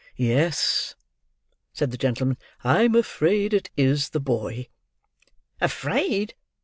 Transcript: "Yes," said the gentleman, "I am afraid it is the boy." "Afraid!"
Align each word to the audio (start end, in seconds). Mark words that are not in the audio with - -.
"Yes," 0.17 0.95
said 1.73 1.91
the 1.91 1.97
gentleman, 1.99 2.37
"I 2.63 2.81
am 2.81 2.95
afraid 2.95 3.53
it 3.53 3.69
is 3.77 4.09
the 4.09 4.19
boy." 4.19 4.67
"Afraid!" 5.61 6.33